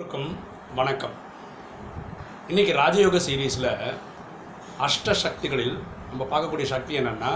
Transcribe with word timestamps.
எல்லோருக்கும் 0.00 0.36
வணக்கம். 0.78 1.14
இன்னைக்கு 2.50 2.72
ராஜயோக 2.78 3.18
சீரீஸில் 3.24 3.66
அஷ்ட 4.84 5.14
சக்திகளில் 5.22 5.74
நம்ம 6.10 6.22
பார்க்கக்கூடிய 6.30 6.66
சக்தி 6.70 6.92
என்னென்னா 7.00 7.32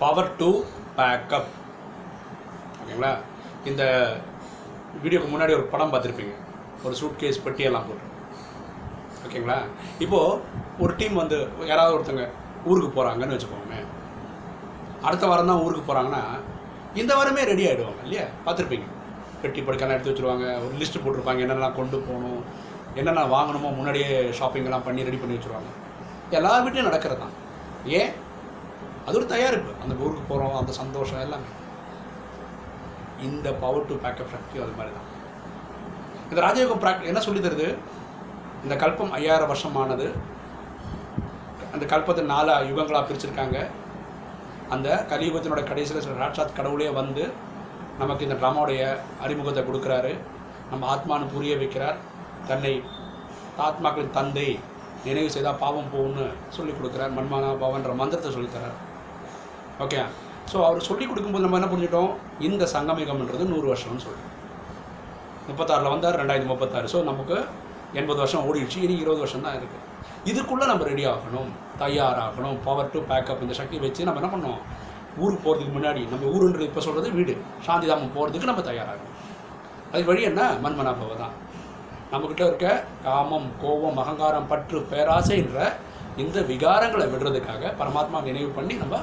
பவர் 0.00 0.30
டு 0.40 0.48
பேக்கப் 0.96 1.50
ஓகேங்களா? 2.80 3.12
இந்த 3.70 3.84
வீடியோக்கு 5.04 5.30
முன்னாடி 5.34 5.54
ஒரு 5.58 5.66
படம் 5.74 5.92
பார்த்துருப்பீங்க. 5.92 6.34
ஒரு 6.84 6.94
சூட்கேஸ் 7.02 7.42
பெட்டியெல்லாம் 7.46 7.88
போட்டு. 7.90 8.10
ஓகேங்களா? 9.24 9.60
இப்போது 10.06 10.42
ஒரு 10.84 10.94
டீம் 11.00 11.22
வந்து 11.22 11.38
யாராவது 11.72 11.96
ஒருத்தங்க 11.98 12.26
ஊருக்கு 12.70 12.92
போகிறாங்கன்னு 12.98 13.38
வச்சுக்கோங்க 13.38 13.80
அடுத்த 15.08 15.26
வாரம் 15.32 15.52
தான் 15.52 15.64
ஊருக்கு 15.66 15.88
போகிறாங்கன்னா 15.92 16.24
இந்த 17.02 17.12
வாரமே 17.20 17.50
ரெடி 17.54 17.66
ஆகிடுவாங்க 17.70 18.04
இல்லையா? 18.08 18.28
பார்த்துருப்பீங்க. 18.46 18.88
பெட்டி 19.42 19.60
படுக்கலாம் 19.60 19.96
எடுத்து 19.96 20.10
வச்சுருவாங்க. 20.10 20.46
ஒரு 20.64 20.74
லிஸ்ட்டு 20.78 21.02
போட்டிருப்பாங்க. 21.04 21.38
என்னென்ன 21.38 21.70
கொண்டு 21.70 21.98
போகணும் 21.98 22.40
என்னென்ன 22.94 23.24
வாங்கணுமோ 23.24 23.74
முன்னாடியே 23.76 24.20
ஷாப்பிங்கெல்லாம் 24.40 24.84
பண்ணி 24.84 25.02
ரெடி 25.02 25.16
பண்ணி 25.16 25.36
வச்சுருவாங்க. 25.36 25.70
எல்லார் 26.30 26.64
வீட்லையும் 26.64 26.90
நடக்கிறது 26.90 27.20
தான் 27.20 27.34
ஏன்? 27.84 28.10
அது 29.06 29.16
ஒரு 29.16 29.26
தயாரிப்பு. 29.26 29.72
அந்த 29.82 29.94
ஊருக்கு 29.94 30.22
போகிறோம் 30.28 30.56
அந்த 30.56 30.72
சந்தோஷம் 30.72 31.20
எல்லாமே. 31.20 31.50
இந்த 33.20 33.52
பவர் 33.52 33.86
டு 33.86 33.94
பேக்கப் 33.94 34.32
சக்தி 34.32 34.60
அது 34.62 34.74
மாதிரி 34.78 34.96
தான் 34.96 35.06
இந்த 36.30 36.40
ராஜயோகம் 36.46 36.82
ப்ராக்டி 36.82 37.02
என்ன 37.02 37.20
சொல்லி 37.20 37.40
தருது? 37.40 37.76
இந்த 38.62 38.74
கல்பம் 38.74 39.10
ஐயாயிரம் 39.10 39.46
வருஷமானது. 39.46 40.12
அந்த 41.72 41.84
கல்பத்தை 41.86 42.22
நாலு 42.22 42.52
யுகங்களாக 42.52 43.04
பிரிச்சிருக்காங்க. 43.08 43.66
அந்த 44.68 45.06
கலியுகத்தினோட 45.10 45.62
கடைசியில் 45.64 46.02
சில 46.02 46.26
ராட்சாத் 46.26 46.56
கடவுளே 46.56 46.88
வந்து 46.88 47.32
நமக்கு 48.00 48.26
இந்த 48.26 48.36
ட்ராமாவுடைய 48.40 48.80
அறிமுகத்தை 49.24 49.62
கொடுக்குறாரு. 49.68 50.12
நம்ம 50.70 50.86
ஆத்மான்னு 50.94 51.32
புரிய 51.34 51.52
வைக்கிறார். 51.62 51.98
தன்னை 52.50 52.72
ஆத்மாக்களின் 53.66 54.16
தந்தை 54.18 54.48
நினைவு 55.06 55.30
செய்தால் 55.34 55.60
பாவம் 55.62 55.90
போகும்னு 55.94 56.24
சொல்லி 56.56 56.72
கொடுக்குறார். 56.78 57.12
மன்மானா 57.18 57.50
பாவன்ற 57.62 57.92
மந்திரத்தை 58.00 58.30
சொல்லித்தரார் 58.36 58.76
ஓகே 59.84 60.00
ஸோ 60.50 60.58
அவர் 60.68 60.86
சொல்லி 60.88 61.04
கொடுக்கும்போது 61.06 61.44
நம்ம 61.44 61.58
என்ன 61.58 61.68
புரிஞ்சிட்டோம் 61.72 62.12
இந்த 62.48 62.64
சங்கமிகம்ன்றது 62.74 63.44
நூறு 63.52 63.66
வருஷம்னு 63.70 64.04
சொல்லிட்டோம் 64.04 64.34
முப்பத்தாறில் 65.48 65.92
வந்தார் 65.94 66.18
ரெண்டாயிரத்தி 66.20 66.50
முப்பத்தாறு. 66.52 66.86
ஸோ 66.92 66.98
நமக்கு 67.10 67.36
எண்பது 67.98 68.18
வருஷம் 68.22 68.46
ஓடிடுச்சு. 68.48 68.78
இனி 68.86 68.94
இருபது 69.02 69.22
வருஷம் 69.24 69.44
தான் 69.46 69.56
இருக்குது 69.58 69.84
இதுக்குள்ளே 70.30 70.66
நம்ம 70.70 70.86
ரெடி 70.90 71.04
ஆகணும். 71.12 71.50
தயாராகணும். 71.82 72.56
பவர் 72.66 72.90
டு 72.94 73.00
பேக்கப் 73.10 73.42
இந்த 73.44 73.54
சக்தி 73.60 73.76
வச்சு 73.84 74.06
நம்ம 74.08 74.20
என்ன 74.20 74.30
பண்ணோம் 74.34 74.60
ஊருக்கு 75.24 75.44
போகிறதுக்கு 75.46 75.74
முன்னாடி 75.76 76.00
நம்ம 76.12 76.30
ஊருன்றது 76.34 76.68
இப்போ 76.70 76.82
சொல்கிறது 76.86 77.10
வீடு. 77.18 77.34
சாந்திதாமம் 77.66 78.14
போகிறதுக்கு 78.16 78.50
நம்ம 78.50 78.64
தயாராகணும். 78.70 79.14
அது 79.92 80.02
வழி 80.10 80.22
என்ன? 80.30 80.42
மண்மனாபவ 80.64 81.16
தான் 81.22 81.34
நம்மக்கிட்ட 82.12 82.42
இருக்க 82.48 82.66
காமம் 83.06 83.48
கோபம் 83.62 83.98
அகங்காரம் 84.02 84.50
பற்று 84.52 84.78
பேராசைன்ற 84.92 85.58
இந்த 86.22 86.38
விகாரங்களை 86.50 87.06
விடுறதுக்காக 87.12 87.72
பரமாத்மா 87.80 88.20
நினைவு 88.28 88.50
பண்ணி 88.58 88.74
நம்ம 88.82 89.00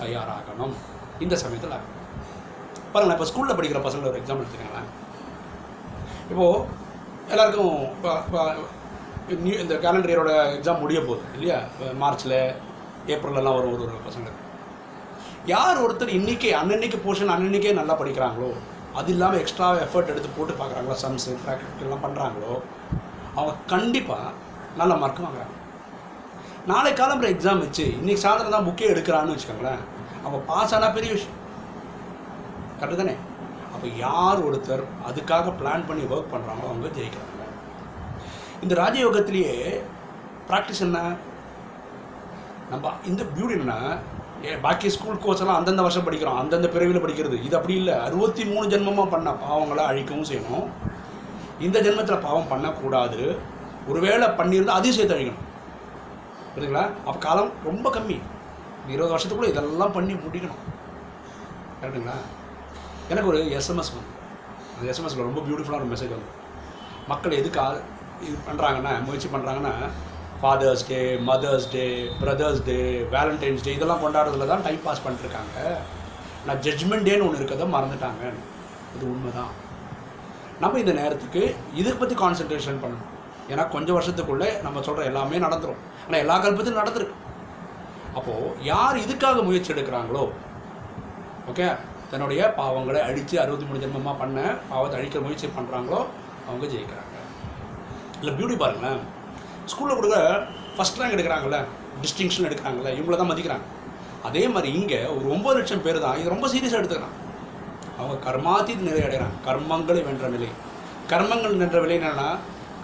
தயாராகணும். 0.00 0.74
இந்த 1.24 1.34
சமயத்தில். 1.42 1.84
பாருங்களேன் 2.92 3.16
இப்போ 3.16 3.28
ஸ்கூலில் 3.30 3.58
படிக்கிற 3.58 3.80
பசங்களை 3.86 4.10
ஒரு 4.10 4.20
எக்ஸாம்பிள் 4.22 4.44
எடுத்துக்கங்களேன். 4.44 4.90
இப்போது 6.32 6.64
எல்லாருக்கும் 7.32 7.78
இப்போ 8.26 8.42
நியூ 9.44 9.54
இந்த 9.62 9.74
கேலண்டர் 9.84 10.12
இயரோட 10.12 10.32
எக்ஸாம் 10.56 10.82
முடிய 10.82 10.98
போகுது 11.06 11.24
இல்லையா? 11.36 11.58
மார்ச்சில் 12.02 12.38
ஏப்ரல்லலாம் 13.14 13.56
வரும் 13.58 13.74
ஒரு 13.74 13.82
ஒரு 13.86 14.04
பசங்களுக்கு. 14.08 14.44
யார் 15.50 15.78
ஒருத்தர் 15.82 16.16
இன்றைக்கே 16.16 16.48
அன்னன்னைக்கு 16.60 16.98
போர்ஷன் 17.04 17.30
அன்னன்னைக்கே 17.34 17.70
நல்லா 17.78 17.94
படிக்கிறாங்களோ 18.00 18.48
அது 18.98 19.10
இல்லாமல் 19.14 19.40
எக்ஸ்ட்ரா 19.42 19.66
எஃபர்ட் 19.84 20.10
எடுத்து 20.12 20.30
போட்டு 20.36 20.54
பார்க்குறாங்களோ 20.58 20.96
சம்ஸு 21.02 21.32
ப்ராக்டிஸ் 21.44 21.84
எல்லாம் 21.84 22.02
பண்ணுறாங்களோ 22.04 22.52
அவங்க 23.36 23.52
கண்டிப்பாக 23.72 24.32
நல்ல 24.80 24.92
மார்க் 25.02 25.22
வாங்குறாங்க. 25.26 25.54
நாளை 26.70 26.90
காலம்புற 27.00 27.28
எக்ஸாம் 27.34 27.62
வச்சு 27.64 27.84
இன்றைக்கி 28.00 28.22
சாயந்தரம் 28.24 28.56
தான் 28.56 28.66
புக்கே 28.68 28.90
எடுக்கிறான்னு 28.94 29.34
வச்சுக்கோங்களேன் 29.34 29.82
அவன் 30.26 30.44
பாஸ் 30.50 30.74
ஆனால் 30.78 30.94
பெரிய 30.96 31.10
விஷயம். 31.16 31.38
கரெக்டு 32.80 33.00
தானே? 33.02 33.16
அப்போ 33.74 33.86
யார் 34.04 34.44
ஒருத்தர் 34.48 34.84
அதுக்காக 35.10 35.54
பிளான் 35.62 35.88
பண்ணி 35.88 36.04
ஒர்க் 36.12 36.32
பண்ணுறாங்களோ 36.34 36.70
அவங்க 36.72 36.92
ஜெயிக்கிறாங்க. 36.98 37.46
இந்த 38.64 38.74
ராஜயோகத்திலேயே 38.82 39.56
ப்ராக்டிஸ் 40.50 40.84
என்ன? 40.88 41.00
நம்ம 42.72 42.92
இந்த 43.12 43.22
பியூட்டி 43.34 43.56
என்னன்னா 43.58 43.80
பாக்கி 44.62 44.90
ஸ்கூல் 44.90 45.18
கோர்ஸ் 45.18 45.40
எல்லாம் 45.40 45.56
அந்தந்த 45.56 45.82
வருஷம் 45.82 46.10
படிக்கிறோம் 46.10 46.38
அந்தந்த 46.38 46.68
பிறவியில் 46.68 47.04
படிக்கிறது. 47.04 47.44
இது 47.44 47.56
அப்படி 47.56 47.74
இல்லை. 47.74 47.94
அறுபத்தி 47.94 48.44
மூணு 48.44 48.68
ஜென்மமாக 48.68 49.10
பண்ண 49.10 49.30
பாவங்களை 49.30 49.76
அழிக்கவும் 49.76 50.24
செய்யணும். 50.24 50.66
இந்த 51.60 51.82
ஜென்மத்தில் 51.82 52.20
பாவம் 52.20 52.48
பண்ணக்கூடாது. 52.48 53.38
ஒருவேளை 53.88 54.28
பண்ணியிருந்தால் 54.28 54.66
அதையும் 54.66 55.08
சேர்த்து 55.08 55.14
அழிக்கணும். 55.14 55.46
புரியுதுங்களா? 56.56 56.84
அப்போ 56.84 57.12
காலம் 57.12 57.50
ரொம்ப 57.64 57.90
கம்மி. 57.90 58.20
இருபது 58.88 59.16
வருஷத்துக்குள்ளே 59.16 59.48
இதெல்லாம் 59.48 59.92
பண்ணி 59.92 60.12
முடிக்கணும். 60.12 60.58
கரெக்டுங்களா? 61.82 62.14
எனக்கு 63.08 63.28
ஒரு 63.28 63.38
எஸ்எம்எஸ் 63.38 63.92
வந்து 63.92 64.16
அந்த 64.80 64.92
எஸ்எம்எஸில் 64.92 65.16
ரொம்ப 65.16 65.40
பியூட்டிஃபுல்லான 65.40 65.74
ஒரு 65.74 65.84
மெசேஜ் 65.84 65.98
வந்து 65.98 66.36
மக்கள் 67.08 67.32
எதுக்கு 67.32 67.60
ஆ- 67.60 67.76
இது 68.22 68.36
பண்ணுறாங்கன்னா 68.50 69.04
முயற்சி 69.04 69.28
பண்ணுறாங்கன்னா 69.28 69.72
father's 70.42 70.84
day 70.88 70.98
mother's 71.28 71.68
day 71.74 71.84
brother's 72.20 72.60
day 72.68 72.76
valentine's 73.14 73.64
day 73.66 73.72
இதெல்லாம் 73.76 74.02
கொண்டாடுறதுல 74.04 74.46
தான் 74.50 74.64
டைம் 74.66 74.84
பாஸ் 74.84 75.02
பண்ணிட்டுருக்காங்க 75.04 75.56
நான் 76.46 76.60
ஜட்ஜ்மெண்ட் 76.66 77.06
டேன்னு 77.08 77.26
ஒன்று 77.26 77.40
இருக்கிறத 77.40 77.66
மறந்துட்டாங்க. 77.76 78.22
இது 78.96 79.04
உண்மை 79.12 79.30
தான் 79.38 79.52
நம்ம 80.62 80.78
இந்த 80.82 80.92
நேரத்துக்கு 81.00 81.42
இதை 81.80 81.92
பற்றி 82.02 82.14
கான்சென்ட்ரேஷன் 82.22 82.80
பண்ணணும். 82.84 83.08
ஏன்னா 83.52 83.64
கொஞ்சம் 83.74 83.96
வருஷத்துக்குள்ளே 83.98 84.48
நம்ம 84.66 84.80
சொல்கிற 84.86 85.08
எல்லாமே 85.10 85.42
நடந்துரும். 85.46 85.82
ஆனால் 86.06 86.22
எல்லா 86.24 86.36
கல்பத்திலும் 86.44 86.80
நடந்திருக்கு. 86.82 87.18
அப்போது 88.18 88.54
யார் 88.70 89.02
இதுக்காக 89.04 89.42
முயற்சி 89.48 89.72
எடுக்கிறாங்களோ 89.74 90.24
ஓகே 91.50 91.68
தன்னுடைய 92.10 92.40
பாவங்களை 92.58 93.00
அழித்து 93.08 93.36
அறுபத்தி 93.42 93.66
மூணு 93.68 93.82
ஜென்மமாக 93.84 94.16
பண்ண 94.22 94.40
பாவத்தை 94.72 94.96
அழிக்க 95.00 95.18
முயற்சி 95.26 95.46
பண்ணுறாங்களோ 95.58 96.00
அவங்க 96.48 96.64
ஜெயிக்கிறாங்க. 96.74 97.16
இல்லை 98.20 98.32
பியூட்டி 98.38 98.56
பாருங்களேன். 98.64 99.02
ஸ்கூலில் 99.72 99.98
கொடுங்க 99.98 100.18
ஃபஸ்ட் 100.76 100.98
ரேங்க் 101.00 101.16
எடுக்கிறாங்கல்ல 101.16 101.58
டிஸ்டிங்ஷன் 102.02 102.46
எடுக்கிறாங்கல்ல 102.48 102.90
இவங்கள 102.98 103.16
தான் 103.20 103.30
மதிக்கிறாங்க. 103.32 103.66
அதே 104.28 104.42
மாதிரி 104.54 104.68
இங்கே 104.78 105.00
ஒரு 105.16 105.26
ஒம்பது 105.34 105.56
லட்சம் 105.58 105.82
பேர் 105.86 106.04
தான் 106.04 106.18
இது 106.20 106.34
ரொம்ப 106.34 106.46
சீரியஸாக 106.52 106.80
எடுத்துக்கிறான். 106.82 107.16
அவங்க 107.98 108.16
கர்மாத்தீத் 108.26 108.86
நிலை 108.88 109.00
அடைகிறாங்க 109.06 109.36
கர்மங்களை 109.46 110.00
வென்ற 110.08 110.28
நிலை. 110.34 110.50
கர்மங்கள் 111.12 111.60
நின்ற 111.62 111.78
நிலை 111.84 111.94
என்னென்னா 111.98 112.28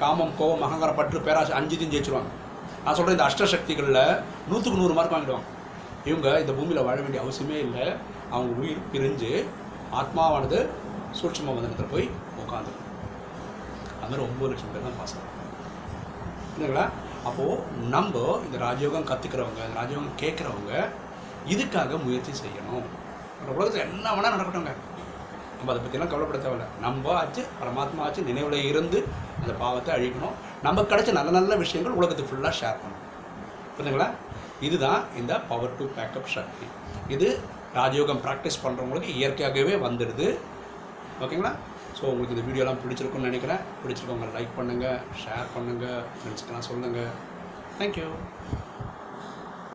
காமம் 0.02 0.32
கோபம் 0.38 0.64
அகங்காரம் 0.66 0.98
பற்று 1.00 1.18
பேராசை 1.26 1.52
அஞ்சுத்தையும் 1.58 1.92
ஜெயிச்சிருவாங்க. 1.94 2.30
நான் 2.84 2.96
சொல்கிறேன் 2.96 3.16
இந்த 3.16 3.26
அஷ்ட 3.28 3.46
சக்திகளில் 3.54 4.00
நூற்றுக்கு 4.50 4.80
நூறு 4.80 4.96
மார்க் 4.96 5.14
வாங்கிடுவாங்க. 5.16 5.48
இவங்க 6.10 6.28
இந்த 6.42 6.52
பூமியில் 6.56 6.86
வாழ 6.86 6.96
வேண்டிய 7.04 7.22
அவசியமே 7.24 7.58
இல்லை. 7.66 7.84
அவங்க 8.32 8.50
உயிர் 8.62 8.82
பிரிஞ்சு 8.92 9.32
ஆத்மாவானது 10.00 10.58
சூட்சும 11.18 11.54
வந்தனத்தில் 11.56 11.92
போய் 11.94 12.06
உட்காந்துருக்கும் 12.42 12.90
அது 14.00 14.10
மாதிரி 14.10 14.26
ஒம்பது 14.28 14.50
லட்சம் 14.52 14.72
பேர் 14.74 14.86
தான் 14.88 14.98
பாஸ் 15.00 15.14
ஆகும் 15.18 15.43
இல்லைங்களா 16.54 16.84
அப்போது 17.28 17.60
நம்ம 17.94 18.40
இந்த 18.46 18.56
ராஜயோகம் 18.66 19.08
கற்றுக்கிறவங்க 19.10 19.60
இந்த 19.66 19.76
ராஜயோகம் 19.80 20.18
கேட்குறவங்க 20.22 20.72
இதுக்காக 21.52 21.98
முயற்சி 22.04 22.32
செய்யணும். 22.42 22.84
நம்ம 23.38 23.54
உலகத்தில் 23.56 23.84
என்ன 23.86 24.12
வேணால் 24.16 24.34
நடக்கட்டும்ங்க 24.34 24.74
நம்ம 25.58 25.72
அதை 25.72 25.80
பற்றிலாம் 25.84 26.10
கவலைப்பட 26.12 26.38
தேவையில்ல. 26.44 26.66
நம்ம 26.84 27.12
ஆச்சு 27.20 27.42
பரமாத்மா 27.60 28.02
ஆச்சு 28.06 28.22
நினைவில் 28.30 28.68
இருந்து 28.70 28.98
அந்த 29.42 29.52
பாவத்தை 29.62 29.90
அழிக்கணும். 29.96 30.36
நம்ம 30.66 30.82
கிடைச்ச 30.92 31.12
நல்ல 31.18 31.30
நல்ல 31.38 31.56
விஷயங்கள் 31.64 31.98
உலகத்துக்கு 32.00 32.30
ஃபுல்லாக 32.30 32.54
ஷேர் 32.60 32.80
பண்ணணும். 32.82 33.02
புரிஞ்சுங்களா 33.76 34.08
இதுதான் 34.66 35.00
இந்த 35.20 35.32
பவர் 35.50 35.76
டு 35.78 35.84
பேக்கப் 35.96 36.32
சக்தி. 36.36 36.66
இது 37.14 37.28
ராஜயோகம் 37.78 38.20
ப்ராக்டிஸ் 38.26 38.62
பண்ணுறவங்களுக்கு 38.64 39.10
இயற்கையாகவே 39.18 39.74
வந்துடுது. 39.86 40.26
ஓகேங்களா? 41.22 41.52
ஸோ 42.04 42.08
உங்களுக்கு 42.12 42.34
இந்த 42.36 42.42
வீடியோலாம் 42.48 42.80
பிடிச்சிருக்குன்னு 42.80 43.28
நினைக்கிறேன். 43.28 43.60
பிடிச்சிருக்கவங்க 43.82 44.26
லைக் 44.34 44.56
பண்ணுங்கள் 44.58 44.98
ஷேர் 45.22 45.46
பண்ணுங்கள் 45.54 46.02
ஃப்ரெண்ட்ஸ்க்கெலாம் 46.16 46.68
சொல்லுங்கள் 46.68 47.12
தேங்க்யூ 47.78 48.08